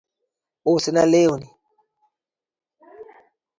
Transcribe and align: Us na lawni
Us 0.73 0.85
na 0.93 1.03
lawni 1.11 1.47